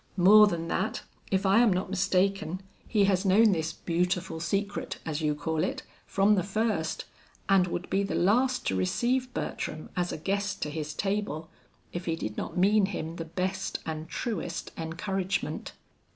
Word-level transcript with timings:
More 0.17 0.47
than 0.47 0.67
that, 0.67 1.03
if 1.29 1.45
I 1.45 1.59
am 1.59 1.71
not 1.71 1.91
mistaken, 1.91 2.61
he 2.87 3.03
has 3.03 3.23
known 3.23 3.51
this 3.51 3.71
beautiful 3.71 4.39
secret, 4.39 4.97
as 5.05 5.21
you 5.21 5.35
call 5.35 5.63
it, 5.63 5.83
from 6.07 6.33
the 6.33 6.41
first, 6.41 7.05
and 7.47 7.67
would 7.67 7.87
be 7.87 8.01
the 8.01 8.15
last 8.15 8.65
to 8.65 8.75
receive 8.75 9.31
Bertram 9.35 9.91
as 9.95 10.11
a 10.11 10.17
guest 10.17 10.59
to 10.63 10.71
his 10.71 10.95
table, 10.95 11.51
if 11.93 12.05
he 12.05 12.15
did 12.15 12.35
not 12.35 12.57
mean 12.57 12.87
him 12.87 13.17
the 13.17 13.25
best 13.25 13.77
and 13.85 14.09
truest 14.09 14.71
encouragement." 14.75 15.73